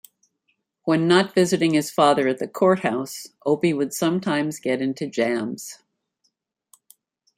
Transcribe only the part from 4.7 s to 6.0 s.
into jams.